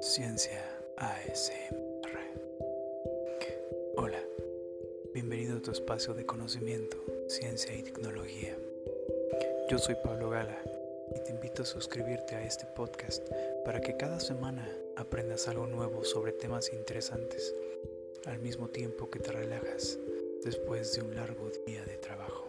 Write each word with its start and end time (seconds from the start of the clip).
Ciencia 0.00 0.62
ASMR. 0.96 2.18
Hola, 3.96 4.22
bienvenido 5.12 5.58
a 5.58 5.60
tu 5.60 5.72
espacio 5.72 6.14
de 6.14 6.24
conocimiento, 6.24 6.96
ciencia 7.26 7.74
y 7.74 7.82
tecnología. 7.82 8.56
Yo 9.68 9.78
soy 9.78 9.96
Pablo 10.02 10.30
Gala 10.30 10.62
y 11.14 11.24
te 11.24 11.32
invito 11.32 11.62
a 11.62 11.66
suscribirte 11.66 12.36
a 12.36 12.44
este 12.44 12.64
podcast 12.76 13.28
para 13.64 13.80
que 13.80 13.96
cada 13.96 14.20
semana 14.20 14.68
aprendas 14.96 15.48
algo 15.48 15.66
nuevo 15.66 16.04
sobre 16.04 16.32
temas 16.32 16.72
interesantes, 16.72 17.54
al 18.24 18.38
mismo 18.38 18.68
tiempo 18.68 19.10
que 19.10 19.18
te 19.18 19.32
relajas 19.32 19.98
después 20.44 20.94
de 20.94 21.02
un 21.02 21.16
largo 21.16 21.50
día 21.66 21.84
de 21.84 21.96
trabajo. 21.96 22.46